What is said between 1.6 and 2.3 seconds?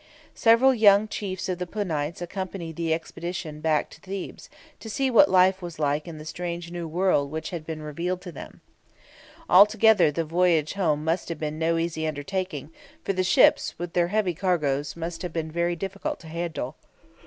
Punites